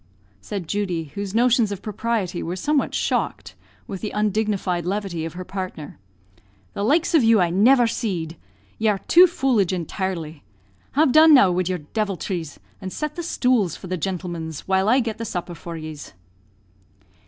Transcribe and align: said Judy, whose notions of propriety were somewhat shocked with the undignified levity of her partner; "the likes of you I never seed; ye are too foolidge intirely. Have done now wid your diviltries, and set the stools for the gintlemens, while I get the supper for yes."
said 0.41 0.67
Judy, 0.67 1.11
whose 1.13 1.35
notions 1.35 1.71
of 1.71 1.83
propriety 1.83 2.41
were 2.41 2.55
somewhat 2.55 2.95
shocked 2.95 3.53
with 3.85 4.01
the 4.01 4.09
undignified 4.09 4.83
levity 4.83 5.25
of 5.25 5.33
her 5.33 5.45
partner; 5.45 5.99
"the 6.73 6.81
likes 6.83 7.13
of 7.13 7.23
you 7.23 7.39
I 7.39 7.51
never 7.51 7.85
seed; 7.85 8.35
ye 8.79 8.87
are 8.89 8.97
too 8.97 9.27
foolidge 9.27 9.71
intirely. 9.71 10.41
Have 10.93 11.11
done 11.11 11.35
now 11.35 11.51
wid 11.51 11.69
your 11.69 11.81
diviltries, 11.93 12.59
and 12.81 12.91
set 12.91 13.13
the 13.15 13.21
stools 13.21 13.75
for 13.75 13.85
the 13.85 13.95
gintlemens, 13.97 14.61
while 14.61 14.89
I 14.89 15.01
get 15.01 15.19
the 15.19 15.23
supper 15.23 15.53
for 15.53 15.77
yes." 15.77 16.13